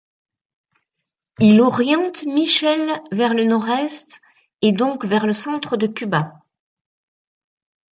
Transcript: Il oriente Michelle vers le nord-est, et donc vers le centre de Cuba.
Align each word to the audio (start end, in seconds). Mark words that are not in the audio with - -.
Il 1.39 1.61
oriente 1.61 2.23
Michelle 2.25 3.03
vers 3.11 3.35
le 3.35 3.43
nord-est, 3.43 4.19
et 4.63 4.71
donc 4.71 5.05
vers 5.05 5.27
le 5.27 5.33
centre 5.33 5.77
de 5.77 5.85
Cuba. 5.85 6.41